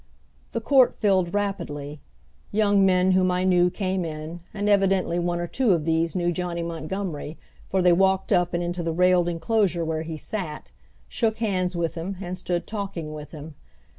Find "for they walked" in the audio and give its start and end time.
7.67-8.33